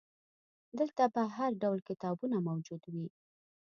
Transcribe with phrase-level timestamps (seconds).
[0.79, 3.07] دلته به هرډول کتابونه موجود وي.